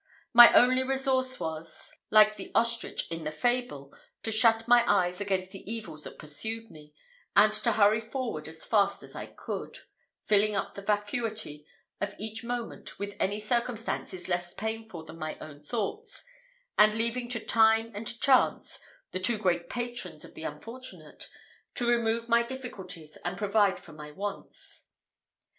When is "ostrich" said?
2.55-3.05